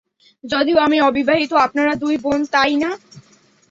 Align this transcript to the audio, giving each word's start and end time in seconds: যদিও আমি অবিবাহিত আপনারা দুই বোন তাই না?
যদিও 0.43 0.77
আমি 0.77 0.97
অবিবাহিত 1.01 1.51
আপনারা 1.65 1.93
দুই 1.95 2.15
বোন 2.17 2.39
তাই 2.53 2.73
না? 2.83 2.89